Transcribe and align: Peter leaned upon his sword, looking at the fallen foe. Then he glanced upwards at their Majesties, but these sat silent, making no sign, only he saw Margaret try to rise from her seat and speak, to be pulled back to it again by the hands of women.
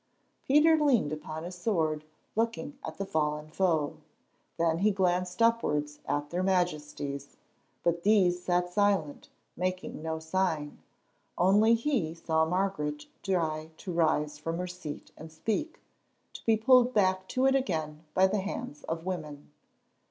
Peter 0.47 0.75
leaned 0.79 1.13
upon 1.13 1.43
his 1.43 1.53
sword, 1.53 2.05
looking 2.35 2.75
at 2.83 2.97
the 2.97 3.05
fallen 3.05 3.51
foe. 3.51 3.97
Then 4.57 4.79
he 4.79 4.89
glanced 4.89 5.43
upwards 5.43 5.99
at 6.07 6.31
their 6.31 6.41
Majesties, 6.41 7.37
but 7.83 8.01
these 8.01 8.41
sat 8.41 8.73
silent, 8.73 9.29
making 9.55 10.01
no 10.01 10.17
sign, 10.17 10.79
only 11.37 11.75
he 11.75 12.15
saw 12.15 12.45
Margaret 12.45 13.05
try 13.21 13.69
to 13.77 13.93
rise 13.93 14.39
from 14.39 14.57
her 14.57 14.65
seat 14.65 15.11
and 15.17 15.31
speak, 15.31 15.79
to 16.33 16.43
be 16.47 16.57
pulled 16.57 16.95
back 16.95 17.27
to 17.27 17.45
it 17.45 17.53
again 17.53 18.03
by 18.15 18.25
the 18.25 18.41
hands 18.41 18.83
of 18.85 19.05
women. 19.05 19.51